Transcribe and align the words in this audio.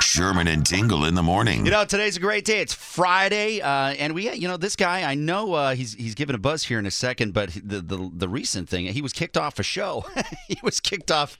Sherman 0.00 0.48
and 0.48 0.66
Tingle 0.66 1.04
in 1.04 1.14
the 1.14 1.22
morning. 1.22 1.64
You 1.64 1.70
know, 1.70 1.84
today's 1.84 2.16
a 2.16 2.20
great 2.20 2.44
day. 2.44 2.60
It's 2.60 2.74
Friday, 2.74 3.60
uh, 3.60 3.94
and 3.94 4.14
we, 4.14 4.30
you 4.32 4.48
know, 4.48 4.56
this 4.56 4.76
guy. 4.76 5.02
I 5.10 5.14
know 5.14 5.54
uh, 5.54 5.74
he's 5.74 5.94
he's 5.94 6.14
giving 6.14 6.34
a 6.34 6.38
buzz 6.38 6.64
here 6.64 6.78
in 6.78 6.86
a 6.86 6.90
second, 6.90 7.32
but 7.32 7.50
the 7.50 7.80
the, 7.80 8.10
the 8.12 8.28
recent 8.28 8.68
thing, 8.68 8.86
he 8.86 9.00
was 9.00 9.12
kicked 9.12 9.36
off 9.36 9.58
a 9.58 9.62
show. 9.62 10.04
he 10.48 10.58
was 10.62 10.80
kicked 10.80 11.10
off 11.10 11.38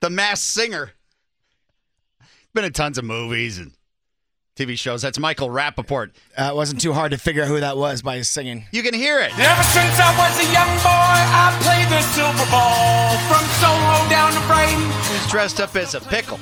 the 0.00 0.10
Masked 0.10 0.46
Singer. 0.46 0.92
Been 2.54 2.64
in 2.64 2.72
tons 2.72 2.96
of 2.96 3.04
movies 3.04 3.58
and 3.58 3.72
TV 4.56 4.78
shows. 4.78 5.02
That's 5.02 5.18
Michael 5.18 5.50
Rapaport. 5.50 6.10
Uh, 6.36 6.48
it 6.50 6.56
wasn't 6.56 6.80
too 6.80 6.92
hard 6.92 7.12
to 7.12 7.18
figure 7.18 7.42
out 7.42 7.48
who 7.48 7.60
that 7.60 7.76
was 7.76 8.02
by 8.02 8.16
his 8.16 8.28
singing. 8.28 8.66
You 8.72 8.82
can 8.82 8.94
hear 8.94 9.20
it. 9.20 9.30
Ever 9.38 9.62
since 9.62 9.98
I 10.00 10.14
was 10.16 10.40
a 10.40 10.52
young 10.52 10.74
boy, 10.82 10.88
I 10.88 11.56
played 11.62 11.88
the 11.92 12.02
silver 12.02 12.50
ball 12.50 13.16
from 13.28 13.44
Soho 13.60 14.08
down 14.08 14.32
to 14.32 14.40
Brighton. 14.46 15.12
He's 15.12 15.30
dressed 15.30 15.60
up 15.60 15.76
as 15.76 15.94
a 15.94 16.00
pickle. 16.00 16.40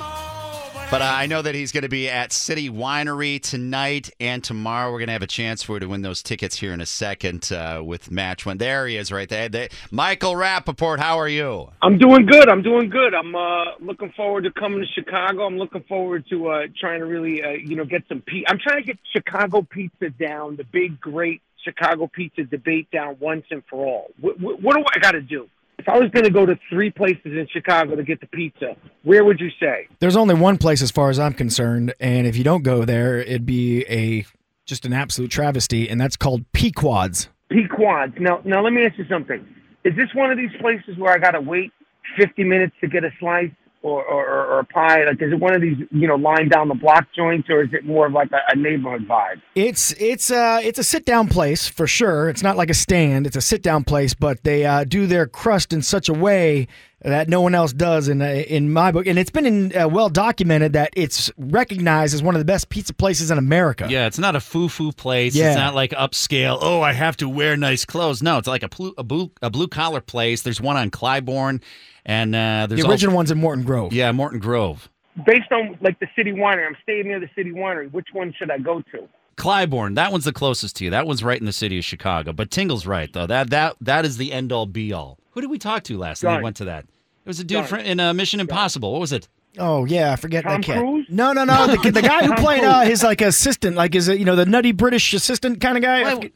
But 0.88 1.02
uh, 1.02 1.12
I 1.12 1.26
know 1.26 1.42
that 1.42 1.56
he's 1.56 1.72
going 1.72 1.82
to 1.82 1.88
be 1.88 2.08
at 2.08 2.32
City 2.32 2.70
Winery 2.70 3.42
tonight 3.42 4.10
and 4.20 4.42
tomorrow. 4.42 4.92
We're 4.92 5.00
going 5.00 5.08
to 5.08 5.14
have 5.14 5.22
a 5.22 5.26
chance 5.26 5.60
for 5.64 5.74
you 5.74 5.80
to 5.80 5.86
win 5.86 6.02
those 6.02 6.22
tickets 6.22 6.56
here 6.56 6.72
in 6.72 6.80
a 6.80 6.86
second 6.86 7.50
uh, 7.50 7.82
with 7.84 8.12
Match 8.12 8.46
One. 8.46 8.58
There 8.58 8.86
he 8.86 8.96
is, 8.96 9.10
right 9.10 9.28
there. 9.28 9.48
They, 9.48 9.68
Michael 9.90 10.34
Rapaport, 10.34 11.00
how 11.00 11.18
are 11.18 11.28
you? 11.28 11.72
I'm 11.82 11.98
doing 11.98 12.24
good. 12.24 12.48
I'm 12.48 12.62
doing 12.62 12.88
good. 12.88 13.14
I'm 13.14 13.34
uh, 13.34 13.64
looking 13.80 14.12
forward 14.16 14.44
to 14.44 14.52
coming 14.52 14.78
to 14.78 14.86
Chicago. 14.86 15.44
I'm 15.44 15.58
looking 15.58 15.82
forward 15.88 16.24
to 16.30 16.48
uh, 16.50 16.62
trying 16.78 17.00
to 17.00 17.06
really, 17.06 17.42
uh, 17.42 17.50
you 17.50 17.74
know, 17.74 17.84
get 17.84 18.04
some 18.08 18.20
pizza. 18.20 18.48
I'm 18.48 18.60
trying 18.60 18.80
to 18.80 18.86
get 18.86 18.98
Chicago 19.12 19.66
pizza 19.68 20.10
down, 20.10 20.54
the 20.54 20.64
big, 20.64 21.00
great 21.00 21.42
Chicago 21.64 22.06
pizza 22.06 22.44
debate 22.44 22.88
down 22.92 23.16
once 23.18 23.44
and 23.50 23.64
for 23.68 23.84
all. 23.84 24.06
What, 24.20 24.40
what, 24.40 24.62
what 24.62 24.76
do 24.76 24.84
I 24.94 25.00
got 25.00 25.12
to 25.12 25.20
do? 25.20 25.48
If 25.78 25.88
I 25.88 25.98
was 25.98 26.10
going 26.10 26.24
to 26.24 26.30
go 26.30 26.46
to 26.46 26.58
three 26.70 26.90
places 26.90 27.24
in 27.24 27.46
Chicago 27.52 27.96
to 27.96 28.02
get 28.02 28.20
the 28.20 28.26
pizza, 28.28 28.76
where 29.02 29.24
would 29.24 29.38
you 29.40 29.50
say? 29.60 29.88
There's 29.98 30.16
only 30.16 30.34
one 30.34 30.56
place 30.58 30.82
as 30.82 30.90
far 30.90 31.10
as 31.10 31.18
I'm 31.18 31.34
concerned, 31.34 31.94
and 32.00 32.26
if 32.26 32.36
you 32.36 32.44
don't 32.44 32.62
go 32.62 32.84
there, 32.84 33.18
it'd 33.18 33.46
be 33.46 33.84
a 33.88 34.24
just 34.64 34.84
an 34.84 34.92
absolute 34.92 35.30
travesty, 35.30 35.88
and 35.88 36.00
that's 36.00 36.16
called 36.16 36.44
Pequod's. 36.52 37.28
Pequod's. 37.50 38.14
Now, 38.18 38.40
now 38.44 38.62
let 38.62 38.72
me 38.72 38.84
ask 38.84 38.98
you 38.98 39.04
something. 39.08 39.46
Is 39.84 39.94
this 39.94 40.08
one 40.14 40.32
of 40.32 40.36
these 40.36 40.50
places 40.60 40.98
where 40.98 41.12
I 41.12 41.18
got 41.18 41.32
to 41.32 41.40
wait 41.40 41.72
50 42.18 42.42
minutes 42.42 42.74
to 42.80 42.88
get 42.88 43.04
a 43.04 43.10
slice 43.20 43.50
or, 43.86 44.04
or, 44.04 44.46
or, 44.46 44.58
a 44.58 44.64
pie? 44.64 45.04
Like, 45.04 45.22
is 45.22 45.32
it 45.32 45.38
one 45.38 45.54
of 45.54 45.62
these, 45.62 45.76
you 45.90 46.08
know, 46.08 46.16
line 46.16 46.48
down 46.48 46.68
the 46.68 46.74
block 46.74 47.06
joints, 47.14 47.48
or 47.48 47.62
is 47.62 47.68
it 47.72 47.84
more 47.84 48.06
of 48.06 48.12
like 48.12 48.30
a, 48.32 48.40
a 48.52 48.56
neighborhood 48.56 49.06
vibe? 49.06 49.40
It's 49.54 49.92
it's 49.92 50.30
uh 50.30 50.60
it's 50.62 50.78
a 50.78 50.84
sit 50.84 51.04
down 51.04 51.28
place 51.28 51.68
for 51.68 51.86
sure. 51.86 52.28
It's 52.28 52.42
not 52.42 52.56
like 52.56 52.70
a 52.70 52.74
stand. 52.74 53.26
It's 53.26 53.36
a 53.36 53.40
sit 53.40 53.62
down 53.62 53.84
place, 53.84 54.14
but 54.14 54.42
they 54.42 54.64
uh, 54.64 54.84
do 54.84 55.06
their 55.06 55.26
crust 55.26 55.72
in 55.72 55.82
such 55.82 56.08
a 56.08 56.14
way 56.14 56.66
that 57.10 57.28
no 57.28 57.40
one 57.40 57.54
else 57.54 57.72
does 57.72 58.08
in 58.08 58.20
uh, 58.20 58.26
in 58.26 58.72
my 58.72 58.90
book, 58.90 59.06
and 59.06 59.18
it's 59.18 59.30
been 59.30 59.46
in, 59.46 59.76
uh, 59.76 59.88
well 59.88 60.08
documented 60.08 60.72
that 60.72 60.90
it's 60.96 61.30
recognized 61.38 62.14
as 62.14 62.22
one 62.22 62.34
of 62.34 62.40
the 62.40 62.44
best 62.44 62.68
pizza 62.68 62.92
places 62.92 63.30
in 63.30 63.38
America. 63.38 63.86
Yeah, 63.88 64.06
it's 64.06 64.18
not 64.18 64.34
a 64.34 64.40
foo 64.40 64.68
foo 64.68 64.92
place. 64.92 65.34
Yeah. 65.34 65.48
It's 65.48 65.56
not 65.56 65.74
like 65.74 65.92
upscale. 65.92 66.58
Oh, 66.60 66.82
I 66.82 66.92
have 66.92 67.16
to 67.18 67.28
wear 67.28 67.56
nice 67.56 67.84
clothes. 67.84 68.22
No, 68.22 68.38
it's 68.38 68.48
like 68.48 68.62
a 68.62 68.68
blue, 68.68 68.92
a 68.98 69.04
blue, 69.04 69.30
a 69.40 69.50
blue 69.50 69.68
collar 69.68 70.00
place. 70.00 70.42
There's 70.42 70.60
one 70.60 70.76
on 70.76 70.90
Clybourne, 70.90 71.62
and 72.04 72.34
uh, 72.34 72.66
there's 72.68 72.82
the 72.82 72.88
original 72.88 73.14
one's 73.14 73.30
in 73.30 73.38
Morton 73.38 73.64
Grove. 73.64 73.92
Yeah, 73.92 74.10
Morton 74.12 74.40
Grove. 74.40 74.88
Based 75.24 75.50
on 75.52 75.78
like 75.80 75.98
the 76.00 76.08
city 76.16 76.32
winery, 76.32 76.66
I'm 76.66 76.76
staying 76.82 77.06
near 77.06 77.20
the 77.20 77.30
city 77.36 77.52
winery. 77.52 77.90
Which 77.92 78.08
one 78.12 78.34
should 78.36 78.50
I 78.50 78.58
go 78.58 78.82
to? 78.92 79.08
Clybourne, 79.36 79.94
that 79.96 80.12
one's 80.12 80.24
the 80.24 80.32
closest 80.32 80.76
to 80.76 80.84
you. 80.84 80.90
That 80.90 81.06
one's 81.06 81.22
right 81.22 81.38
in 81.38 81.46
the 81.46 81.52
city 81.52 81.78
of 81.78 81.84
Chicago. 81.84 82.32
But 82.32 82.50
Tingle's 82.50 82.86
right 82.86 83.12
though. 83.12 83.26
That 83.26 83.50
that 83.50 83.76
that 83.82 84.04
is 84.04 84.16
the 84.16 84.32
end 84.32 84.50
all 84.50 84.66
be 84.66 84.92
all. 84.92 85.18
Who 85.32 85.42
did 85.42 85.50
we 85.50 85.58
talk 85.58 85.84
to 85.84 85.98
last 85.98 86.24
night? 86.24 86.36
Done. 86.36 86.42
Went 86.42 86.56
to 86.56 86.64
that. 86.64 86.86
It 87.26 87.30
was 87.30 87.40
a 87.40 87.44
dude 87.44 87.56
Done. 87.58 87.66
fr- 87.66 87.76
in 87.78 87.98
uh, 87.98 88.14
Mission 88.14 88.38
Impossible. 88.38 88.92
What 88.92 89.00
was 89.00 89.10
it? 89.12 89.26
Oh 89.58 89.84
yeah, 89.84 90.12
I 90.12 90.16
forget 90.16 90.44
Tom 90.44 90.60
that 90.60 90.62
kid. 90.64 90.78
Cruise? 90.78 91.06
No, 91.08 91.32
no, 91.32 91.42
no. 91.42 91.66
The, 91.66 91.90
the 91.90 92.00
guy 92.14 92.24
who 92.24 92.32
played 92.36 92.62
uh, 92.62 92.82
his 92.82 93.02
like 93.02 93.20
assistant, 93.20 93.74
like 93.74 93.96
is 93.96 94.08
uh, 94.08 94.12
you 94.12 94.24
know 94.24 94.36
the 94.36 94.46
nutty 94.46 94.70
British 94.70 95.12
assistant 95.12 95.60
kind 95.60 95.76
of 95.76 95.82
guy. 95.82 96.02
I 96.02 96.04
Wait, 96.04 96.14
forget- 96.14 96.32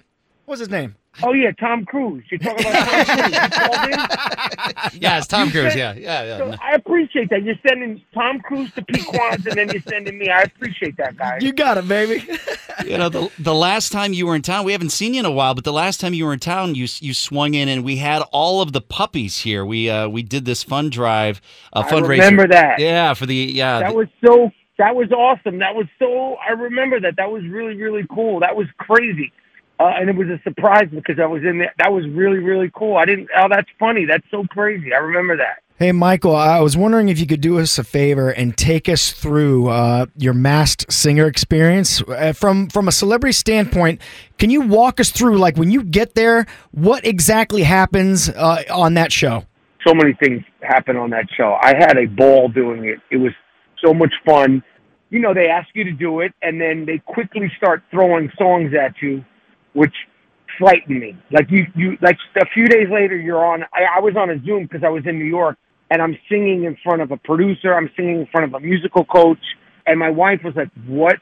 What's 0.46 0.58
his 0.58 0.68
name? 0.68 0.96
Oh 1.22 1.32
yeah, 1.32 1.50
Tom 1.53 1.84
Cruise. 1.84 2.25
You're 2.31 2.38
talking 2.38 2.66
about 2.66 2.87
Tom 2.87 3.81
Cruise. 3.84 3.97
You? 3.98 4.06
Yeah, 5.00 5.19
it's 5.19 5.26
Tom 5.26 5.47
You 5.47 5.53
Cruise. 5.53 5.72
said- 5.72 5.98
Yeah, 5.98 6.22
yeah, 6.25 6.38
So 6.38 6.47
yeah. 6.48 6.56
I 6.62 6.72
appreciate 6.75 7.31
that. 7.31 7.43
You're 7.43 7.56
sending 7.66 8.00
Tom 8.15 8.41
Cruise 8.41 8.72
to 8.75 8.82
Pequod's 8.84 9.47
and 9.47 9.56
then 9.56 9.69
you're 9.70 9.82
sending 9.82 10.19
me. 10.19 10.28
I 10.31 10.43
appreciate 10.43 10.97
that, 10.99 11.16
guys. 11.16 11.43
You 11.43 11.53
got 11.53 11.78
it, 11.78 11.88
baby. 11.88 12.26
You 12.87 12.97
know, 12.97 13.10
the 13.10 13.31
the 13.38 13.53
last 13.54 13.93
time 13.93 14.15
you 14.15 14.26
were 14.26 14.34
in 14.34 14.41
town, 14.41 14.65
we 14.65 14.72
haven't 14.72 14.88
seen 14.88 15.12
you 15.12 15.20
in 15.20 15.26
a 15.26 15.31
while, 15.31 15.54
but 15.54 15.65
the 15.65 15.72
last 15.72 16.00
time 16.00 16.15
you 16.15 16.25
were 16.25 16.32
in 16.32 16.38
town, 16.38 16.75
you 16.75 16.87
you 17.00 17.12
swung 17.12 17.53
in 17.53 17.69
and 17.69 17.84
we 17.84 17.97
had 17.97 18.22
all 18.32 18.62
of 18.62 18.72
the 18.72 18.81
puppies 18.81 19.41
here. 19.41 19.66
We 19.66 19.91
uh 19.91 20.09
we 20.09 20.22
did 20.22 20.47
this 20.47 20.62
fun 20.62 20.88
drive, 20.88 21.43
uh, 21.75 21.81
I 21.87 21.91
fundraiser. 21.91 22.09
remember 22.09 22.49
that. 22.49 22.78
Yeah, 22.78 23.12
for 23.12 23.26
the 23.26 23.34
yeah. 23.34 23.81
That 23.81 23.91
the- 23.91 23.97
was 23.97 24.09
so. 24.25 24.50
That 24.78 24.97
was 24.97 25.12
awesome. 25.12 25.59
That 25.59 25.75
was 25.75 25.87
so. 25.99 26.37
I 26.37 26.53
remember 26.53 26.99
that. 27.00 27.16
That 27.19 27.31
was 27.31 27.43
really, 27.44 27.75
really 27.76 28.06
cool. 28.15 28.41
That 28.41 28.56
was 28.56 28.66
crazy, 28.78 29.31
uh, 29.80 29.94
and 29.98 30.10
it 30.10 30.16
was 30.16 30.28
a 30.28 30.41
surprise 30.42 30.88
because 30.91 31.18
I 31.18 31.26
was 31.26 31.42
in 31.42 31.58
there. 31.58 31.72
That 31.78 31.92
was 31.92 32.04
really, 32.08 32.38
really 32.38 32.70
cool. 32.74 32.96
I 32.96 33.06
didn't. 33.06 33.28
Oh, 33.36 33.46
that's 33.48 33.68
funny. 33.78 34.04
That's 34.04 34.24
so 34.30 34.44
crazy. 34.50 34.92
I 34.92 34.98
remember 34.98 35.36
that. 35.38 35.62
Hey, 35.76 35.92
Michael, 35.92 36.36
I 36.36 36.60
was 36.60 36.76
wondering 36.76 37.08
if 37.08 37.18
you 37.18 37.26
could 37.26 37.41
do 37.41 37.58
us 37.58 37.78
a 37.78 37.84
favor 37.84 38.28
and 38.28 38.54
take 38.54 38.86
us 38.86 39.12
through 39.12 39.69
uh, 39.69 40.06
your 40.14 40.34
masked 40.34 40.92
singer 40.92 41.26
experience 41.26 42.02
uh, 42.02 42.34
from 42.34 42.69
from 42.69 42.86
a 42.86 42.92
celebrity 42.92 43.32
standpoint. 43.32 44.00
Can 44.38 44.50
you 44.50 44.60
walk 44.60 45.00
us 45.00 45.10
through, 45.10 45.38
like, 45.38 45.56
when 45.56 45.70
you 45.70 45.82
get 45.82 46.14
there, 46.14 46.46
what 46.72 47.06
exactly 47.06 47.62
happens 47.62 48.28
uh, 48.28 48.62
on 48.70 48.94
that 48.94 49.10
show? 49.10 49.46
so 49.86 49.94
many 49.94 50.12
things 50.22 50.42
happen 50.60 50.96
on 50.96 51.10
that 51.10 51.26
show. 51.36 51.56
I 51.60 51.74
had 51.76 51.96
a 51.96 52.06
ball 52.06 52.48
doing 52.48 52.84
it. 52.84 52.98
It 53.10 53.16
was 53.16 53.32
so 53.84 53.94
much 53.94 54.12
fun. 54.24 54.62
You 55.10 55.20
know, 55.20 55.34
they 55.34 55.48
ask 55.48 55.69
you 55.74 55.84
to 55.84 55.92
do 55.92 56.20
it, 56.20 56.32
and 56.42 56.60
then 56.60 56.84
they 56.86 56.98
quickly 56.98 57.50
start 57.56 57.82
throwing 57.90 58.30
songs 58.38 58.72
at 58.74 58.94
you, 59.02 59.24
which 59.75 59.94
frightened 60.58 61.00
me. 61.00 61.16
Like 61.31 61.50
you, 61.50 61.66
you 61.75 61.98
like 62.00 62.19
a 62.41 62.47
few 62.54 62.66
days 62.69 62.88
later, 62.91 63.16
you're 63.16 63.44
on. 63.44 63.64
I, 63.72 63.98
I 63.98 64.00
was 64.00 64.14
on 64.16 64.31
a 64.31 64.42
Zoom 64.44 64.64
because 64.64 64.82
I 64.84 64.91
was 64.91 65.04
in 65.06 65.19
New 65.19 65.25
York, 65.26 65.58
and 65.91 66.03
I'm 66.03 66.16
singing 66.31 66.64
in 66.64 66.76
front 66.82 67.03
of 67.03 67.10
a 67.10 67.16
producer. 67.16 67.75
I'm 67.75 67.91
singing 67.97 68.20
in 68.20 68.26
front 68.26 68.47
of 68.47 68.54
a 68.54 68.60
musical 68.60 69.04
coach, 69.04 69.42
and 69.86 69.98
my 69.98 70.10
wife 70.10 70.41
was 70.44 70.54
like, 70.56 70.70
"What? 70.86 71.16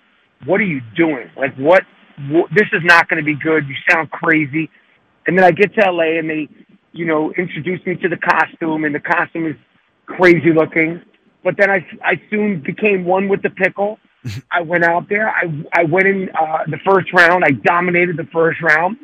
What 0.46 0.60
are 0.60 0.64
you 0.64 0.80
doing? 0.96 1.30
Like 1.36 1.54
what? 1.56 1.84
wh- 2.32 2.48
this 2.54 2.68
is 2.72 2.82
not 2.84 3.08
going 3.08 3.22
to 3.22 3.26
be 3.26 3.36
good. 3.36 3.66
You 3.68 3.74
sound 3.90 4.10
crazy." 4.10 4.70
And 5.26 5.36
then 5.36 5.44
I 5.44 5.50
get 5.50 5.74
to 5.74 5.90
LA, 5.90 6.18
and 6.18 6.30
they 6.30 6.48
you 6.92 7.04
know, 7.06 7.32
introduce 7.38 7.84
me 7.86 7.96
to 7.96 8.08
the 8.08 8.16
costume, 8.16 8.84
and 8.84 8.94
the 8.94 9.00
costume 9.00 9.46
is 9.46 9.56
crazy 10.06 10.52
looking. 10.54 11.00
But 11.44 11.56
then 11.58 11.70
I, 11.70 11.86
I 12.04 12.20
soon 12.30 12.62
became 12.62 13.04
one 13.04 13.28
with 13.28 13.42
the 13.42 13.50
pickle. 13.50 13.98
I 14.50 14.62
went 14.62 14.84
out 14.84 15.08
there. 15.08 15.28
I, 15.28 15.64
I 15.72 15.84
went 15.84 16.06
in 16.06 16.30
uh, 16.30 16.64
the 16.66 16.78
first 16.84 17.12
round. 17.12 17.44
I 17.44 17.52
dominated 17.52 18.16
the 18.16 18.28
first 18.32 18.60
round. 18.60 18.96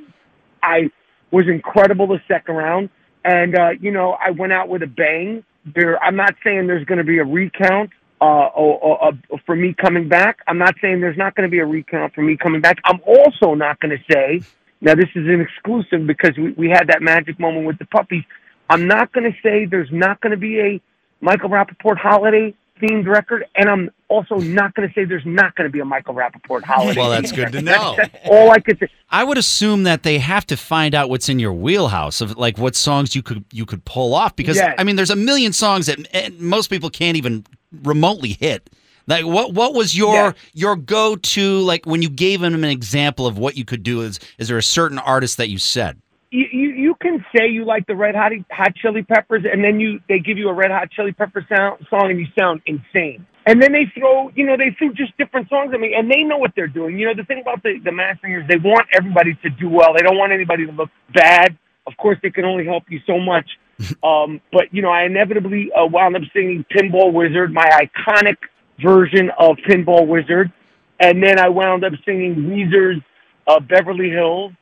I 0.63 0.91
was 1.31 1.47
incredible 1.49 2.07
the 2.07 2.21
second 2.29 2.55
round, 2.57 2.91
and 3.25 3.57
uh, 3.57 3.71
you 3.81 3.91
know, 3.91 4.17
I 4.25 4.31
went 4.31 4.53
out 4.53 4.69
with 4.69 4.83
a 4.83 4.87
bang. 4.87 5.45
There, 5.75 6.03
I'm 6.03 6.17
not 6.17 6.35
saying 6.45 6.67
there's 6.67 6.85
going 6.85 6.99
to 6.99 7.05
be 7.05 7.19
a 7.19 7.25
recount 7.25 7.91
uh, 8.21 8.25
or, 8.25 8.79
or, 8.79 9.13
or 9.31 9.41
for 9.47 9.57
me 9.57 9.75
coming 9.75 10.09
back. 10.09 10.39
I'm 10.47 10.59
not 10.59 10.75
saying 10.81 11.01
there's 11.01 11.17
not 11.17 11.35
going 11.35 11.49
to 11.49 11.51
be 11.51 11.59
a 11.59 11.67
recount 11.67 12.15
for 12.15 12.23
me 12.23 12.37
coming 12.37 12.61
back. 12.61 12.79
I'm 12.85 13.01
also 13.07 13.55
not 13.55 13.81
going 13.81 13.97
to 13.97 14.13
say 14.13 14.43
now 14.81 14.95
this 14.95 15.09
is 15.15 15.27
an 15.27 15.41
exclusive 15.41 16.07
because 16.07 16.37
we, 16.37 16.53
we 16.53 16.69
had 16.69 16.89
that 16.89 17.03
magic 17.03 17.41
moment 17.41 17.67
with 17.67 17.79
the 17.79 17.87
puppies. 17.87 18.25
I'm 18.69 18.87
not 18.87 19.13
going 19.13 19.31
to 19.31 19.37
say 19.43 19.67
there's 19.67 19.93
not 19.93 20.21
going 20.21 20.33
to 20.33 20.37
be 20.37 20.61
a 20.61 20.81
Michael 21.21 21.49
Rapaport 21.49 21.97
holiday 21.99 22.55
themed 22.81 23.07
record, 23.07 23.45
and 23.55 23.69
I'm 23.69 23.91
also 24.09 24.37
not 24.37 24.75
going 24.75 24.89
to 24.89 24.95
say 24.95 25.05
there's 25.05 25.25
not 25.27 25.55
going 25.55 25.69
to 25.69 25.73
be 25.73 25.81
a 25.81 25.85
Michael 25.85 26.15
Rapaport 26.15 26.63
holiday. 26.65 27.01
Well, 27.01 27.11
that's 27.11 27.33
good 27.33 27.53
to 27.53 27.63
know. 27.63 27.95
That's, 27.97 28.13
that's 28.13 28.29
all 28.31 28.51
I 28.51 28.59
could 28.59 28.79
say. 28.79 28.89
I 29.11 29.25
would 29.25 29.39
assume 29.39 29.85
that 29.85 30.03
they 30.03 30.19
have 30.19 30.47
to 30.47 30.57
find 30.57 30.95
out 30.95 31.09
what's 31.09 31.29
in 31.29 31.39
your 31.39 31.53
wheelhouse 31.53 32.21
of 32.21 32.37
like 32.37 32.59
what 32.59 32.75
songs 32.77 33.15
you 33.15 33.23
could 33.23 33.45
you 33.53 33.65
could 33.67 33.85
pull 33.85 34.15
off 34.15 34.35
because 34.37 34.57
Yes. 34.57 34.75
I 34.79 34.85
mean 34.85 34.97
there's 34.97 35.11
a 35.11 35.17
million 35.17 35.53
songs 35.53 35.87
that 35.87 35.99
eh, 36.13 36.31
most 36.39 36.69
people 36.69 36.91
can't 36.91 37.17
even 37.17 37.45
remotely 37.83 38.31
hit. 38.33 38.71
Like 39.07 39.25
what 39.25 39.53
what 39.53 39.75
was 39.75 39.97
your 39.97 40.15
Yes. 40.15 40.35
your 40.55 40.77
go 40.77 41.15
to 41.17 41.59
like 41.61 41.87
when 41.87 42.03
you 42.03 42.09
gave 42.09 42.43
him 42.43 42.55
an 42.55 42.65
example 42.65 43.27
of 43.27 43.39
what 43.39 43.57
you 43.57 43.65
could 43.65 43.83
do? 43.83 44.01
Is 44.01 44.19
is 44.39 44.49
there 44.49 44.59
a 44.59 44.63
certain 44.63 44.99
artist 44.99 45.37
that 45.37 45.49
you 45.49 45.59
said? 45.59 46.01
You, 46.35 46.47
you 46.51 46.69
you 46.71 46.95
can 47.01 47.25
say 47.35 47.49
you 47.49 47.65
like 47.65 47.87
the 47.87 47.95
Red 47.95 48.17
Hot 48.17 48.33
Hot 48.51 48.75
Chili 48.75 49.03
Peppers, 49.03 49.45
and 49.51 49.63
then 49.63 49.79
you 49.79 50.01
they 50.09 50.19
give 50.19 50.37
you 50.37 50.49
a 50.49 50.53
Red 50.53 50.73
Hot 50.73 50.91
Chili 50.91 51.13
Pepper 51.13 51.47
sound 51.49 51.87
song, 51.89 52.11
and 52.11 52.19
you 52.19 52.27
sound 52.37 52.61
insane. 52.67 53.25
And 53.47 53.63
then 53.63 53.73
they 53.73 53.85
throw, 53.97 54.31
you 54.35 54.47
know, 54.47 54.57
they 54.57 54.75
threw 54.77 54.95
just 54.95 55.17
different 55.19 55.49
songs 55.49 55.73
at 55.73 55.79
me, 55.79 55.95
and 55.97 56.11
they 56.11 56.23
know 56.23 56.39
what 56.39 56.53
they're 56.57 56.67
doing. 56.67 56.99
You 56.99 57.07
know, 57.07 57.15
the 57.15 57.25
thing 57.25 57.41
about 57.41 57.63
the 57.63 57.79
the 57.85 57.93
mass 57.93 58.17
singers, 58.21 58.47
they 58.49 58.57
want 58.57 58.89
everybody 58.93 59.39
to 59.43 59.51
do 59.51 59.69
well. 59.69 59.95
They 59.95 60.03
don't 60.03 60.19
want 60.19 60.33
anybody 60.33 60.67
to 60.67 60.73
look 60.73 60.91
bad. 61.15 61.57
Of 61.87 61.97
course, 61.99 62.19
they 62.23 62.31
can 62.31 62.45
only 62.45 62.65
help 62.65 62.85
you 62.89 63.01
so 63.07 63.19
much. 63.21 63.49
um, 64.03 64.41
but 64.53 64.73
you 64.73 64.83
know, 64.83 64.91
I 64.91 65.05
inevitably 65.05 65.71
uh, 65.73 65.87
wound 65.87 66.17
up 66.17 66.23
singing 66.35 66.65
Pinball 66.75 67.13
Wizard, 67.13 67.53
my 67.53 67.69
iconic 67.69 68.37
version 68.83 69.31
of 69.39 69.57
Pinball 69.69 70.09
Wizard, 70.09 70.53
and 70.99 71.23
then 71.23 71.39
I 71.39 71.49
wound 71.49 71.85
up 71.85 71.93
singing 72.05 72.35
Weezer's 72.51 73.03
uh, 73.47 73.61
Beverly 73.61 74.11
Hills, 74.11 74.53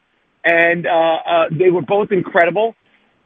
and 0.44 0.86
uh, 0.86 0.90
uh, 0.90 1.44
they 1.50 1.70
were 1.70 1.82
both 1.82 2.12
incredible. 2.12 2.74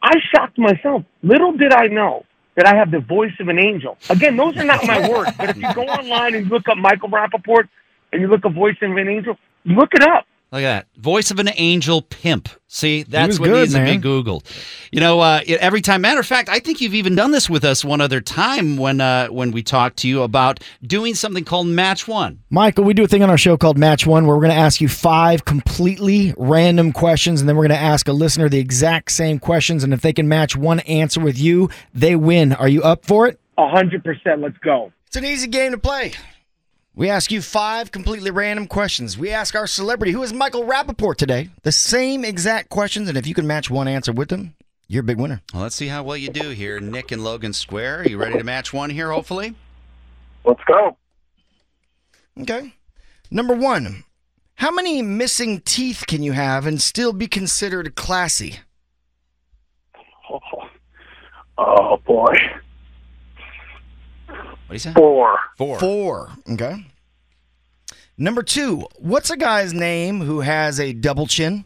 I 0.02 0.14
shocked 0.34 0.58
myself. 0.58 1.04
Little 1.22 1.52
did 1.52 1.72
I 1.72 1.86
know 1.88 2.24
that 2.56 2.66
I 2.66 2.74
have 2.74 2.90
the 2.90 3.00
voice 3.00 3.32
of 3.40 3.48
an 3.48 3.58
angel. 3.58 3.98
Again, 4.08 4.36
those 4.36 4.56
are 4.56 4.64
not 4.64 4.86
my 4.86 5.08
words, 5.08 5.30
but 5.36 5.50
if 5.50 5.56
you 5.56 5.72
go 5.74 5.82
online 5.82 6.34
and 6.34 6.48
look 6.48 6.68
up 6.68 6.78
Michael 6.78 7.10
Rapaport 7.10 7.68
and 8.12 8.22
you 8.22 8.28
look 8.28 8.44
up 8.44 8.52
voice 8.52 8.76
of 8.82 8.96
an 8.96 9.08
angel, 9.08 9.36
look 9.64 9.90
it 9.94 10.02
up. 10.02 10.25
Look 10.52 10.62
at 10.62 10.86
that. 10.94 11.02
Voice 11.02 11.32
of 11.32 11.40
an 11.40 11.50
angel 11.56 12.02
pimp. 12.02 12.48
See, 12.68 13.02
that's 13.02 13.40
what 13.40 13.46
good, 13.46 13.60
needs 13.62 13.72
to 13.74 13.80
man. 13.80 14.00
be 14.00 14.08
Googled. 14.08 14.44
You 14.92 15.00
know, 15.00 15.18
uh, 15.18 15.40
every 15.46 15.80
time. 15.80 16.02
Matter 16.02 16.20
of 16.20 16.26
fact, 16.26 16.48
I 16.48 16.60
think 16.60 16.80
you've 16.80 16.94
even 16.94 17.16
done 17.16 17.32
this 17.32 17.50
with 17.50 17.64
us 17.64 17.84
one 17.84 18.00
other 18.00 18.20
time 18.20 18.76
when 18.76 19.00
uh, 19.00 19.26
when 19.26 19.50
we 19.50 19.62
talked 19.62 19.96
to 19.98 20.08
you 20.08 20.22
about 20.22 20.62
doing 20.82 21.14
something 21.14 21.44
called 21.44 21.66
Match 21.66 22.06
One. 22.06 22.42
Michael, 22.48 22.84
we 22.84 22.94
do 22.94 23.04
a 23.04 23.08
thing 23.08 23.24
on 23.24 23.30
our 23.30 23.38
show 23.38 23.56
called 23.56 23.76
Match 23.76 24.06
One 24.06 24.26
where 24.26 24.36
we're 24.36 24.42
going 24.42 24.54
to 24.54 24.60
ask 24.60 24.80
you 24.80 24.88
five 24.88 25.44
completely 25.44 26.32
random 26.36 26.92
questions, 26.92 27.40
and 27.40 27.48
then 27.48 27.56
we're 27.56 27.66
going 27.66 27.78
to 27.78 27.84
ask 27.84 28.06
a 28.06 28.12
listener 28.12 28.48
the 28.48 28.58
exact 28.58 29.10
same 29.10 29.40
questions. 29.40 29.82
And 29.82 29.92
if 29.92 30.00
they 30.00 30.12
can 30.12 30.28
match 30.28 30.54
one 30.54 30.80
answer 30.80 31.20
with 31.20 31.38
you, 31.38 31.70
they 31.92 32.14
win. 32.14 32.52
Are 32.52 32.68
you 32.68 32.82
up 32.82 33.04
for 33.04 33.26
it? 33.26 33.40
A 33.58 33.68
hundred 33.68 34.04
percent. 34.04 34.42
Let's 34.42 34.58
go. 34.58 34.92
It's 35.08 35.16
an 35.16 35.24
easy 35.24 35.48
game 35.48 35.72
to 35.72 35.78
play. 35.78 36.12
We 36.98 37.10
ask 37.10 37.30
you 37.30 37.42
five 37.42 37.92
completely 37.92 38.30
random 38.30 38.66
questions. 38.66 39.18
We 39.18 39.30
ask 39.30 39.54
our 39.54 39.66
celebrity, 39.66 40.12
who 40.12 40.22
is 40.22 40.32
Michael 40.32 40.64
Rapaport 40.64 41.16
today, 41.16 41.50
the 41.62 41.70
same 41.70 42.24
exact 42.24 42.70
questions. 42.70 43.10
And 43.10 43.18
if 43.18 43.26
you 43.26 43.34
can 43.34 43.46
match 43.46 43.68
one 43.68 43.86
answer 43.86 44.12
with 44.12 44.30
them, 44.30 44.54
you're 44.88 45.02
a 45.02 45.04
big 45.04 45.20
winner. 45.20 45.42
Well, 45.52 45.64
let's 45.64 45.74
see 45.74 45.88
how 45.88 46.02
well 46.04 46.16
you 46.16 46.30
do 46.30 46.48
here, 46.48 46.80
Nick 46.80 47.12
and 47.12 47.22
Logan 47.22 47.52
Square. 47.52 48.00
Are 48.00 48.08
you 48.08 48.16
ready 48.16 48.38
to 48.38 48.44
match 48.44 48.72
one 48.72 48.88
here? 48.88 49.12
Hopefully. 49.12 49.54
Let's 50.42 50.62
go. 50.66 50.96
Okay. 52.40 52.72
Number 53.30 53.54
one, 53.54 54.04
how 54.54 54.70
many 54.70 55.02
missing 55.02 55.60
teeth 55.60 56.04
can 56.06 56.22
you 56.22 56.32
have 56.32 56.66
and 56.66 56.80
still 56.80 57.12
be 57.12 57.26
considered 57.28 57.94
classy? 57.94 58.60
Oh, 60.30 60.40
oh 61.58 61.96
boy. 62.06 62.32
What 64.66 64.70
do 64.70 64.74
you 64.74 64.78
say? 64.80 64.92
Four. 64.94 65.38
Four. 65.56 65.78
Four. 65.78 66.30
Okay. 66.50 66.86
Number 68.18 68.42
two, 68.42 68.86
what's 68.98 69.30
a 69.30 69.36
guy's 69.36 69.72
name 69.72 70.20
who 70.22 70.40
has 70.40 70.80
a 70.80 70.92
double 70.92 71.26
chin? 71.26 71.64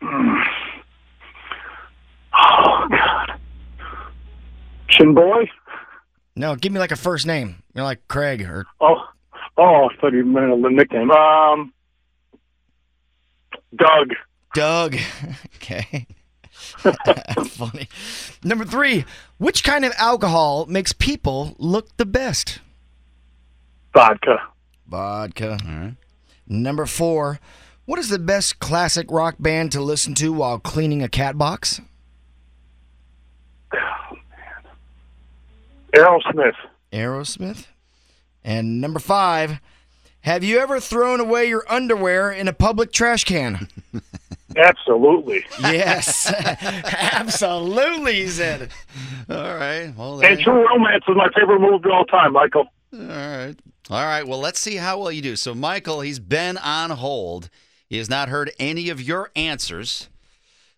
Oh 2.40 2.86
God. 2.90 3.40
Chin 4.88 5.12
boy. 5.14 5.48
No, 6.36 6.54
give 6.54 6.72
me 6.72 6.78
like 6.78 6.92
a 6.92 6.96
first 6.96 7.26
name. 7.26 7.62
You 7.74 7.78
know, 7.80 7.84
like 7.84 8.06
Craig 8.06 8.42
or 8.42 8.64
Oh, 8.80 9.02
oh, 9.56 9.88
I 9.90 9.96
thought 10.00 10.12
you 10.12 10.24
meant 10.24 10.52
a 10.52 10.70
nickname. 10.70 11.10
Um, 11.10 11.72
Doug. 13.74 14.10
Doug. 14.54 14.96
okay. 15.56 16.06
Funny. 17.46 17.88
Number 18.42 18.64
three, 18.64 19.04
which 19.38 19.64
kind 19.64 19.84
of 19.84 19.92
alcohol 19.98 20.66
makes 20.66 20.92
people 20.92 21.54
look 21.58 21.96
the 21.96 22.06
best? 22.06 22.60
Vodka. 23.94 24.42
Vodka. 24.86 25.58
All 25.64 25.74
right. 25.74 25.96
Number 26.46 26.86
four, 26.86 27.40
what 27.84 27.98
is 27.98 28.08
the 28.08 28.18
best 28.18 28.58
classic 28.58 29.10
rock 29.10 29.36
band 29.38 29.72
to 29.72 29.80
listen 29.80 30.14
to 30.14 30.32
while 30.32 30.58
cleaning 30.58 31.02
a 31.02 31.08
cat 31.08 31.36
box? 31.36 31.80
Oh, 33.74 33.78
man. 34.12 34.62
Aerosmith. 35.94 36.56
Aerosmith. 36.92 37.66
And 38.44 38.80
number 38.80 38.98
five, 38.98 39.60
have 40.28 40.44
you 40.44 40.58
ever 40.58 40.78
thrown 40.78 41.20
away 41.20 41.48
your 41.48 41.64
underwear 41.70 42.30
in 42.30 42.48
a 42.48 42.52
public 42.52 42.92
trash 42.92 43.24
can? 43.24 43.66
Absolutely. 44.56 45.42
yes, 45.60 46.30
absolutely, 46.42 48.14
he 48.14 48.26
said. 48.28 48.70
All 49.30 49.36
right. 49.36 49.92
Well, 49.96 50.20
And 50.20 50.38
True 50.40 50.66
Romance 50.68 51.04
is 51.06 51.16
my 51.16 51.28
favorite 51.34 51.60
movie 51.60 51.76
of 51.76 51.92
all 51.92 52.04
time, 52.06 52.32
Michael. 52.32 52.66
All 52.92 52.98
right. 52.98 53.54
All 53.90 54.04
right. 54.04 54.26
Well, 54.26 54.38
let's 54.38 54.58
see 54.58 54.76
how 54.76 54.98
well 54.98 55.12
you 55.12 55.22
do. 55.22 55.36
So, 55.36 55.54
Michael, 55.54 56.00
he's 56.00 56.18
been 56.18 56.56
on 56.56 56.90
hold. 56.90 57.50
He 57.88 57.98
has 57.98 58.10
not 58.10 58.30
heard 58.30 58.50
any 58.58 58.88
of 58.88 59.00
your 59.00 59.30
answers. 59.36 60.08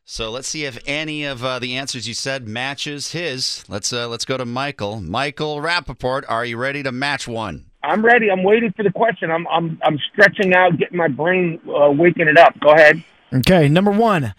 So 0.04 0.30
let's 0.30 0.48
see 0.48 0.64
if 0.64 0.78
any 0.86 1.24
of 1.24 1.44
uh, 1.44 1.58
the 1.60 1.76
answers 1.76 2.06
you 2.06 2.14
said 2.14 2.46
matches 2.48 3.12
his. 3.12 3.64
Let's 3.68 3.92
uh, 3.92 4.08
let's 4.08 4.24
go 4.24 4.36
to 4.36 4.44
Michael. 4.44 5.00
Michael 5.00 5.58
Rapaport, 5.58 6.24
are 6.28 6.44
you 6.44 6.56
ready 6.56 6.82
to 6.82 6.92
match 6.92 7.28
one? 7.28 7.69
I'm 7.82 8.04
ready. 8.04 8.30
I'm 8.30 8.42
waiting 8.42 8.72
for 8.72 8.82
the 8.82 8.92
question. 8.92 9.30
I'm 9.30 9.46
I'm 9.48 9.80
I'm 9.82 9.98
stretching 10.12 10.54
out, 10.54 10.76
getting 10.76 10.98
my 10.98 11.08
brain 11.08 11.60
uh, 11.66 11.90
waking 11.90 12.28
it 12.28 12.36
up. 12.36 12.58
Go 12.60 12.72
ahead. 12.72 13.02
Okay, 13.32 13.68
number 13.68 13.90
one, 13.90 14.34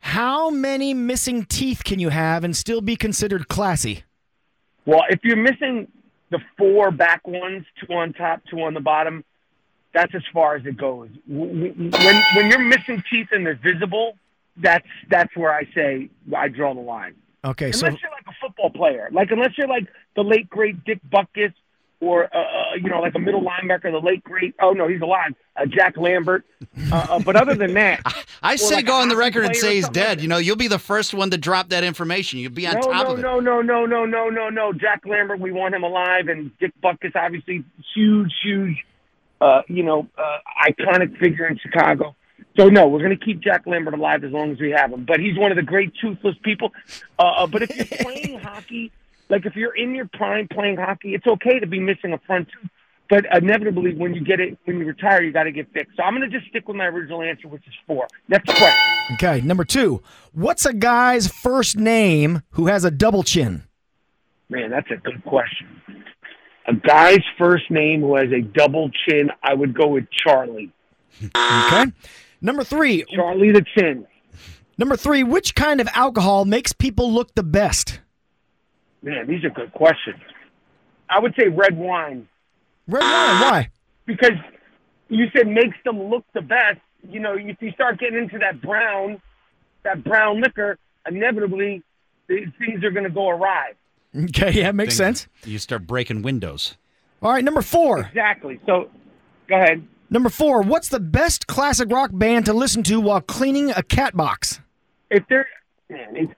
how 0.00 0.50
many 0.50 0.94
missing 0.94 1.44
teeth 1.44 1.84
can 1.84 1.98
you 1.98 2.10
have 2.10 2.44
and 2.44 2.56
still 2.56 2.80
be 2.80 2.96
considered 2.96 3.48
classy? 3.48 4.04
Well, 4.84 5.04
if 5.08 5.20
you're 5.22 5.36
missing 5.36 5.86
the 6.30 6.40
four 6.58 6.90
back 6.90 7.26
ones, 7.26 7.64
two 7.80 7.92
on 7.94 8.12
top, 8.12 8.42
two 8.50 8.60
on 8.62 8.74
the 8.74 8.80
bottom, 8.80 9.24
that's 9.94 10.14
as 10.14 10.22
far 10.32 10.56
as 10.56 10.66
it 10.66 10.76
goes. 10.76 11.08
When 11.26 11.90
when 11.90 12.50
you're 12.50 12.58
missing 12.58 13.02
teeth 13.10 13.28
and 13.30 13.46
they're 13.46 13.54
visible, 13.62 14.16
that's 14.56 14.86
that's 15.08 15.34
where 15.36 15.52
I 15.52 15.64
say 15.74 16.10
I 16.36 16.48
draw 16.48 16.74
the 16.74 16.80
line. 16.80 17.14
Okay, 17.44 17.72
so 17.72 17.86
Unless 17.86 18.02
you're 18.02 18.12
like 18.12 18.26
a 18.26 18.34
football 18.40 18.70
player, 18.70 19.08
like 19.12 19.30
unless 19.30 19.56
you're 19.58 19.68
like 19.68 19.88
the 20.14 20.22
late 20.22 20.48
great 20.48 20.84
Dick 20.84 21.00
Butkus, 21.10 21.52
or 22.02 22.24
uh, 22.34 22.38
uh, 22.38 22.74
you 22.74 22.90
know 22.90 23.00
like 23.00 23.14
a 23.14 23.18
middle 23.18 23.42
linebacker, 23.42 23.92
the 23.92 24.00
late 24.00 24.24
great 24.24 24.54
oh 24.60 24.72
no 24.72 24.88
he's 24.88 25.00
alive, 25.00 25.32
uh, 25.56 25.64
Jack 25.64 25.96
Lambert. 25.96 26.44
Uh, 26.90 27.06
uh, 27.10 27.18
but 27.20 27.36
other 27.36 27.54
than 27.54 27.74
that, 27.74 28.00
I 28.42 28.56
say 28.56 28.76
like 28.76 28.86
go 28.86 28.94
on 28.94 29.08
the 29.08 29.16
record 29.16 29.44
and 29.44 29.54
say 29.54 29.76
he's 29.76 29.84
something 29.84 30.02
like 30.02 30.08
dead. 30.08 30.20
You 30.20 30.28
know, 30.28 30.38
you'll 30.38 30.56
be 30.56 30.66
the 30.66 30.80
first 30.80 31.14
one 31.14 31.30
to 31.30 31.38
drop 31.38 31.68
that 31.68 31.84
information. 31.84 32.40
You'll 32.40 32.52
be 32.52 32.66
on 32.66 32.74
no, 32.74 32.80
top 32.80 33.06
no, 33.06 33.12
of 33.12 33.18
it. 33.20 33.22
no, 33.22 33.40
no, 33.40 33.62
no, 33.62 33.86
no, 33.86 34.04
no, 34.04 34.28
no, 34.28 34.48
no. 34.48 34.72
Jack 34.72 35.02
Lambert, 35.06 35.38
we 35.38 35.52
want 35.52 35.74
him 35.74 35.84
alive, 35.84 36.26
and 36.26 36.50
Dick 36.58 36.72
Butkus, 36.82 37.14
obviously, 37.14 37.64
huge, 37.94 38.32
huge, 38.42 38.84
uh, 39.40 39.62
you 39.68 39.84
know, 39.84 40.08
uh, 40.18 40.38
iconic 40.68 41.16
figure 41.18 41.46
in 41.46 41.56
Chicago. 41.58 42.16
So 42.56 42.68
no, 42.68 42.88
we're 42.88 42.98
going 42.98 43.16
to 43.16 43.24
keep 43.24 43.40
Jack 43.40 43.62
Lambert 43.64 43.94
alive 43.94 44.24
as 44.24 44.32
long 44.32 44.50
as 44.50 44.60
we 44.60 44.72
have 44.72 44.92
him. 44.92 45.04
But 45.04 45.20
he's 45.20 45.38
one 45.38 45.52
of 45.52 45.56
the 45.56 45.62
great 45.62 45.92
toothless 46.00 46.34
people. 46.42 46.72
But 47.16 47.62
if 47.62 47.76
you're 47.76 47.98
playing 48.00 48.38
hockey, 48.42 48.90
like 49.32 49.46
if 49.46 49.56
you're 49.56 49.74
in 49.74 49.94
your 49.94 50.08
prime 50.12 50.46
playing 50.46 50.76
hockey, 50.76 51.14
it's 51.14 51.26
okay 51.26 51.58
to 51.58 51.66
be 51.66 51.80
missing 51.80 52.12
a 52.12 52.18
front 52.18 52.48
tooth. 52.52 52.70
But 53.08 53.24
inevitably, 53.34 53.94
when 53.94 54.14
you 54.14 54.22
get 54.22 54.40
it, 54.40 54.58
when 54.64 54.78
you 54.78 54.84
retire, 54.86 55.22
you 55.22 55.32
got 55.32 55.44
to 55.44 55.52
get 55.52 55.72
fixed. 55.72 55.96
So 55.96 56.02
I'm 56.02 56.14
going 56.16 56.30
to 56.30 56.38
just 56.38 56.48
stick 56.50 56.68
with 56.68 56.76
my 56.76 56.86
original 56.86 57.22
answer, 57.22 57.48
which 57.48 57.66
is 57.66 57.74
four. 57.86 58.06
Next 58.28 58.46
question. 58.46 58.94
okay, 59.12 59.40
number 59.40 59.64
two, 59.64 60.02
what's 60.32 60.66
a 60.66 60.72
guy's 60.72 61.26
first 61.28 61.76
name 61.76 62.42
who 62.50 62.66
has 62.66 62.84
a 62.84 62.90
double 62.90 63.22
chin? 63.22 63.64
Man, 64.50 64.70
that's 64.70 64.90
a 64.90 64.96
good 64.96 65.24
question. 65.24 65.66
A 66.68 66.74
guy's 66.74 67.22
first 67.38 67.70
name 67.70 68.02
who 68.02 68.16
has 68.16 68.30
a 68.32 68.42
double 68.42 68.90
chin, 69.08 69.30
I 69.42 69.54
would 69.54 69.74
go 69.74 69.88
with 69.88 70.04
Charlie. 70.10 70.70
Okay. 71.34 71.86
Number 72.42 72.64
three, 72.64 73.04
Charlie 73.14 73.52
the 73.52 73.64
Chin. 73.76 74.06
number 74.76 74.96
three, 74.96 75.22
which 75.22 75.54
kind 75.54 75.80
of 75.80 75.88
alcohol 75.94 76.44
makes 76.44 76.72
people 76.72 77.10
look 77.10 77.34
the 77.34 77.42
best? 77.42 78.00
Man, 79.02 79.26
these 79.26 79.44
are 79.44 79.50
good 79.50 79.72
questions. 79.72 80.20
I 81.10 81.18
would 81.18 81.34
say 81.38 81.48
red 81.48 81.76
wine 81.76 82.28
Red 82.88 83.02
wine. 83.02 83.40
Why? 83.40 83.70
because 84.06 84.36
you 85.08 85.26
said 85.36 85.46
makes 85.46 85.76
them 85.84 86.02
look 86.02 86.24
the 86.34 86.40
best. 86.40 86.80
You 87.08 87.20
know, 87.20 87.34
if 87.36 87.56
you 87.60 87.70
start 87.72 87.98
getting 87.98 88.18
into 88.18 88.38
that 88.38 88.60
brown, 88.60 89.20
that 89.82 90.04
brown 90.04 90.40
liquor, 90.40 90.78
inevitably 91.06 91.82
things 92.28 92.84
are 92.84 92.90
going 92.90 93.04
to 93.04 93.10
go 93.10 93.28
awry. 93.28 93.72
Okay, 94.16 94.52
yeah, 94.52 94.72
makes 94.72 94.96
sense. 94.96 95.26
You 95.44 95.58
start 95.58 95.86
breaking 95.86 96.22
windows. 96.22 96.76
All 97.22 97.32
right, 97.32 97.42
number 97.42 97.62
four. 97.62 98.00
Exactly. 98.00 98.60
So, 98.66 98.90
go 99.48 99.56
ahead. 99.56 99.86
Number 100.10 100.28
four, 100.28 100.62
what's 100.62 100.88
the 100.88 101.00
best 101.00 101.46
classic 101.46 101.90
rock 101.90 102.10
band 102.12 102.44
to 102.46 102.52
listen 102.52 102.82
to 102.84 103.00
while 103.00 103.20
cleaning 103.20 103.70
a 103.70 103.82
cat 103.82 104.16
box? 104.16 104.60
if 105.12 105.24
they're 105.28 105.46
man, 105.88 106.16
it, 106.16 106.28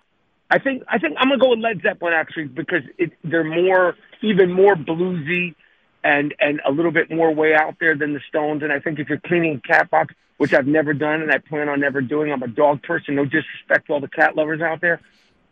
I 0.55 0.59
think 0.61 0.85
I 0.87 1.01
think 1.01 1.17
I'm 1.19 1.31
gonna 1.31 1.41
go 1.41 1.51
with 1.51 1.59
Led 1.59 1.83
Zeppelin 1.83 2.13
actually 2.13 2.45
because 2.45 2.83
it, 2.97 3.11
they're 3.25 3.43
more 3.43 3.97
even 4.23 4.53
more 4.53 4.77
bluesy 4.77 5.57
and 6.05 6.33
and 6.39 6.61
a 6.65 6.71
little 6.71 6.93
bit 6.93 7.11
more 7.11 7.35
way 7.35 7.57
out 7.57 7.75
there 7.81 7.97
than 7.97 8.15
the 8.15 8.21
Stones. 8.29 8.63
And 8.63 8.73
I 8.73 8.79
think 8.79 9.01
if 9.01 9.09
you're 9.09 9.19
cleaning 9.19 9.57
a 9.57 9.67
cat 9.67 9.91
box, 9.91 10.15
which 10.37 10.55
I've 10.55 10.69
never 10.69 10.95
done 10.95 11.23
and 11.23 11.33
I 11.33 11.39
plan 11.39 11.69
on 11.69 11.81
never 11.81 12.01
doing. 12.01 12.33
I'm 12.33 12.45
a 12.45 12.47
dog 12.47 12.85
person. 12.85 13.17
No 13.17 13.25
disrespect 13.25 13.89
to 13.89 13.95
all 13.95 14.01
the 14.01 14.07
cat 14.07 14.37
lovers 14.37 14.61
out 14.61 14.81
there. 14.81 15.01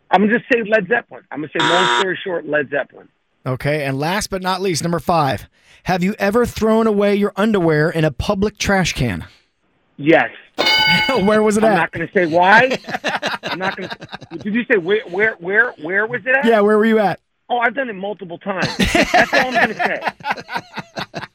I'm 0.09 0.21
gonna 0.21 0.39
just 0.39 0.49
say 0.49 0.63
Led 0.63 0.87
Zeppelin. 0.87 1.23
I'm 1.29 1.41
gonna 1.41 1.51
say 1.51 1.59
long 1.59 1.99
story 1.99 2.17
short, 2.23 2.47
Led 2.47 2.69
Zeppelin. 2.69 3.09
Okay, 3.45 3.83
and 3.83 3.99
last 3.99 4.29
but 4.29 4.41
not 4.41 4.61
least, 4.61 4.83
number 4.83 4.99
five. 4.99 5.49
Have 5.83 6.01
you 6.01 6.15
ever 6.17 6.45
thrown 6.45 6.87
away 6.87 7.15
your 7.15 7.33
underwear 7.35 7.89
in 7.89 8.05
a 8.05 8.11
public 8.11 8.57
trash 8.57 8.93
can? 8.93 9.25
Yes. 9.97 10.29
Where 11.25 11.43
was 11.43 11.57
it 11.57 11.63
at? 11.63 11.71
I'm 11.71 11.75
not 11.77 11.91
gonna 11.91 12.09
say 12.13 12.25
why. 12.25 12.77
I'm 13.43 13.59
not 13.59 13.75
gonna. 13.75 13.89
Did 14.37 14.53
you 14.53 14.63
say 14.65 14.77
where? 14.77 15.03
Where? 15.07 15.35
Where? 15.35 15.71
Where 15.81 16.05
was 16.07 16.21
it 16.25 16.35
at? 16.35 16.45
yeah, 16.45 16.59
where 16.61 16.77
were 16.77 16.85
you 16.85 16.99
at? 16.99 17.19
Oh, 17.49 17.57
I've 17.57 17.75
done 17.75 17.89
it 17.89 17.93
multiple 17.93 18.37
times. 18.39 18.67
That's 18.77 19.33
all 19.33 19.47
I'm 19.47 19.53
gonna 19.53 19.73
say. 19.75 19.99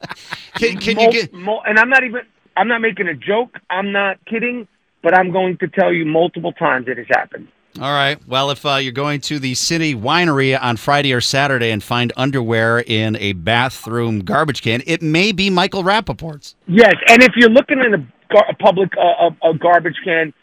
Can, 0.55 0.77
can 0.77 0.95
Mul- 0.97 1.05
you 1.05 1.11
get? 1.13 1.33
mul- 1.33 1.61
and 1.65 1.79
I'm 1.79 1.89
not 1.89 2.03
even. 2.03 2.21
I'm 2.57 2.67
not 2.67 2.81
making 2.81 3.07
a 3.07 3.13
joke. 3.13 3.57
I'm 3.69 3.93
not 3.93 4.17
kidding. 4.25 4.67
But 5.01 5.17
I'm 5.17 5.31
going 5.31 5.57
to 5.59 5.67
tell 5.69 5.93
you 5.93 6.03
multiple 6.05 6.51
times 6.51 6.87
it 6.89 6.97
has 6.97 7.07
happened. 7.09 7.47
All 7.79 7.93
right. 7.93 8.17
Well, 8.27 8.51
if 8.51 8.65
uh, 8.65 8.75
you're 8.75 8.91
going 8.91 9.21
to 9.21 9.39
the 9.39 9.53
city 9.55 9.95
winery 9.95 10.61
on 10.61 10.75
Friday 10.75 11.13
or 11.13 11.21
Saturday 11.21 11.71
and 11.71 11.81
find 11.81 12.11
underwear 12.17 12.79
in 12.79 13.15
a 13.15 13.31
bathroom 13.33 14.19
garbage 14.19 14.61
can, 14.61 14.83
it 14.85 15.01
may 15.01 15.31
be 15.31 15.49
Michael 15.49 15.83
Rapaport's. 15.83 16.55
Yes, 16.67 16.95
and 17.07 17.23
if 17.23 17.31
you're 17.37 17.49
looking 17.49 17.79
in 17.79 17.93
a, 17.93 18.05
gar- 18.31 18.49
a 18.49 18.53
public 18.55 18.91
uh, 18.97 19.29
a, 19.43 19.49
a 19.49 19.53
garbage 19.57 19.97
can, 20.03 20.33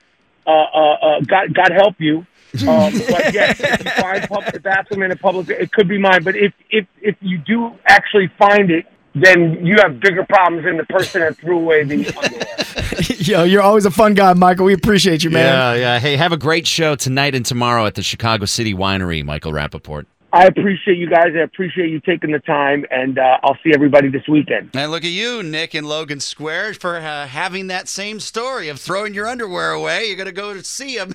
uh, 0.46 0.50
uh, 0.50 0.54
uh, 0.54 1.20
God, 1.26 1.54
God 1.54 1.70
help 1.72 1.96
you. 1.98 2.26
Um, 2.56 2.90
but 3.10 3.34
yes, 3.34 3.60
if 3.60 3.84
you 3.84 3.90
find 3.90 4.22
pub- 4.28 4.54
a 4.54 4.60
bathroom 4.60 5.02
in 5.02 5.10
a 5.10 5.16
public, 5.16 5.50
it 5.50 5.70
could 5.72 5.88
be 5.88 5.98
mine. 5.98 6.22
But 6.22 6.36
if 6.36 6.54
if 6.70 6.86
if 7.02 7.14
you 7.20 7.36
do 7.36 7.72
actually 7.86 8.28
find 8.38 8.70
it, 8.70 8.86
then 9.14 9.66
you 9.66 9.76
have 9.82 10.00
bigger 10.00 10.24
problems 10.24 10.64
than 10.64 10.78
the 10.78 10.84
person 10.84 11.20
that 11.20 11.36
threw 11.36 11.58
away 11.58 11.84
the 11.84 12.06
underwear. 12.06 13.02
Yo, 13.18 13.44
you're 13.44 13.60
always 13.60 13.84
a 13.84 13.90
fun 13.90 14.14
guy, 14.14 14.32
Michael. 14.32 14.64
We 14.64 14.72
appreciate 14.72 15.22
you, 15.22 15.28
man. 15.28 15.44
Yeah, 15.44 15.74
yeah. 15.74 15.98
Hey, 15.98 16.16
have 16.16 16.32
a 16.32 16.38
great 16.38 16.66
show 16.66 16.94
tonight 16.94 17.34
and 17.34 17.44
tomorrow 17.44 17.84
at 17.84 17.94
the 17.94 18.02
Chicago 18.02 18.46
City 18.46 18.72
Winery, 18.72 19.22
Michael 19.22 19.52
Rapaport. 19.52 20.06
I 20.32 20.46
appreciate 20.46 20.98
you 20.98 21.08
guys. 21.08 21.28
I 21.34 21.40
appreciate 21.40 21.90
you 21.90 22.00
taking 22.00 22.32
the 22.32 22.40
time, 22.40 22.84
and 22.90 23.18
uh, 23.18 23.38
I'll 23.42 23.56
see 23.64 23.72
everybody 23.72 24.08
this 24.08 24.26
weekend. 24.28 24.70
And 24.74 24.90
look 24.90 25.04
at 25.04 25.10
you, 25.10 25.42
Nick 25.42 25.74
and 25.74 25.86
Logan 25.86 26.20
Square, 26.20 26.74
for 26.74 26.96
uh, 26.96 27.26
having 27.26 27.68
that 27.68 27.88
same 27.88 28.20
story 28.20 28.68
of 28.68 28.80
throwing 28.80 29.14
your 29.14 29.26
underwear 29.26 29.70
away. 29.70 30.06
You're 30.06 30.16
going 30.16 30.26
to 30.26 30.32
go 30.32 30.52
to 30.52 30.64
see 30.64 30.96
them. 30.96 31.14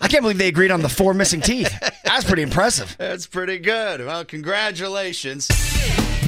I 0.00 0.08
can't 0.08 0.22
believe 0.22 0.38
they 0.38 0.48
agreed 0.48 0.70
on 0.70 0.82
the 0.82 0.88
four 0.88 1.14
missing 1.14 1.40
teeth. 1.40 1.72
That's 2.04 2.24
pretty 2.24 2.42
impressive. 2.42 2.96
That's 2.98 3.26
pretty 3.26 3.58
good. 3.58 4.04
Well, 4.04 4.24
congratulations. 4.24 5.48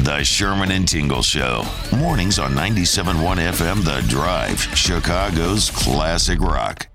The 0.05 0.23
Sherman 0.25 0.71
and 0.71 0.89
Tingle 0.89 1.23
Show. 1.23 1.65
Mornings 1.97 2.39
on 2.39 2.53
97.1 2.53 3.15
FM 3.53 3.85
The 3.85 4.07
Drive, 4.09 4.61
Chicago's 4.77 5.71
classic 5.71 6.41
rock. 6.41 6.89